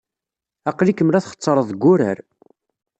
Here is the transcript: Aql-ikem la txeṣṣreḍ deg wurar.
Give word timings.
Aql-ikem 0.69 1.11
la 1.11 1.21
txeṣṣreḍ 1.23 1.67
deg 1.69 1.81
wurar. 1.85 2.17